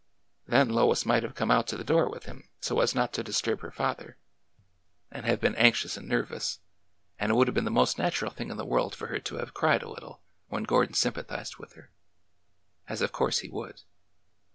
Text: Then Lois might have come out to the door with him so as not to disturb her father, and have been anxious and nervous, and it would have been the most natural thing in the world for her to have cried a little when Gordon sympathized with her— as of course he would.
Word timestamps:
Then 0.47 0.69
Lois 0.69 1.05
might 1.05 1.21
have 1.21 1.35
come 1.35 1.51
out 1.51 1.67
to 1.67 1.77
the 1.77 1.83
door 1.83 2.09
with 2.09 2.23
him 2.25 2.49
so 2.59 2.79
as 2.79 2.95
not 2.95 3.13
to 3.13 3.23
disturb 3.23 3.61
her 3.61 3.69
father, 3.69 4.17
and 5.11 5.27
have 5.27 5.39
been 5.39 5.53
anxious 5.53 5.95
and 5.95 6.09
nervous, 6.09 6.59
and 7.19 7.31
it 7.31 7.35
would 7.35 7.47
have 7.47 7.53
been 7.53 7.65
the 7.65 7.69
most 7.69 7.99
natural 7.99 8.31
thing 8.31 8.49
in 8.49 8.57
the 8.57 8.65
world 8.65 8.95
for 8.95 9.09
her 9.09 9.19
to 9.19 9.35
have 9.35 9.53
cried 9.53 9.83
a 9.83 9.91
little 9.91 10.23
when 10.47 10.63
Gordon 10.63 10.95
sympathized 10.95 11.57
with 11.57 11.73
her— 11.73 11.91
as 12.89 13.03
of 13.03 13.11
course 13.11 13.41
he 13.45 13.49
would. 13.49 13.83